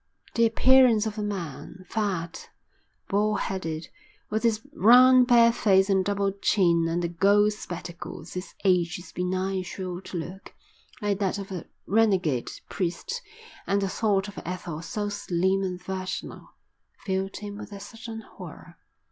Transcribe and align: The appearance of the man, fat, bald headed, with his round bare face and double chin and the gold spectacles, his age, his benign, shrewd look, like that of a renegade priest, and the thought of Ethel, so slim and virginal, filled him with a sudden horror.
The 0.33 0.47
appearance 0.47 1.05
of 1.05 1.15
the 1.15 1.21
man, 1.21 1.85
fat, 1.87 2.49
bald 3.07 3.41
headed, 3.41 3.89
with 4.31 4.41
his 4.41 4.61
round 4.73 5.27
bare 5.27 5.51
face 5.51 5.91
and 5.91 6.03
double 6.03 6.31
chin 6.31 6.87
and 6.89 7.03
the 7.03 7.07
gold 7.07 7.53
spectacles, 7.53 8.33
his 8.33 8.55
age, 8.65 8.95
his 8.95 9.11
benign, 9.11 9.61
shrewd 9.61 10.11
look, 10.15 10.55
like 11.03 11.19
that 11.19 11.37
of 11.37 11.51
a 11.51 11.67
renegade 11.85 12.49
priest, 12.67 13.21
and 13.67 13.79
the 13.79 13.89
thought 13.89 14.27
of 14.27 14.39
Ethel, 14.43 14.81
so 14.81 15.07
slim 15.07 15.61
and 15.61 15.79
virginal, 15.79 16.55
filled 17.05 17.37
him 17.37 17.59
with 17.59 17.71
a 17.71 17.79
sudden 17.79 18.21
horror. 18.21 18.77